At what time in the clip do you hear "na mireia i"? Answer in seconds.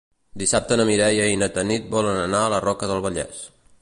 0.79-1.37